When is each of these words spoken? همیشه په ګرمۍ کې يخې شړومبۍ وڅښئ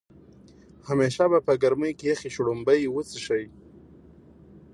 همیشه 0.87 1.23
په 1.45 1.53
ګرمۍ 1.61 1.91
کې 1.99 2.05
يخې 2.11 2.29
شړومبۍ 2.35 2.81
وڅښئ 2.89 3.45